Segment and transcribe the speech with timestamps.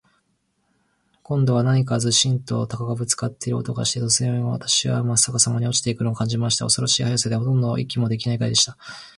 [1.21, 6.65] 今度は何かズシンと鷲にぶっつかる音がして、突然、私はまっ逆さまに落ちて行くのを感じました。
[6.65, 8.77] 恐ろしい速さで、ほとんど息もできないくらいでした。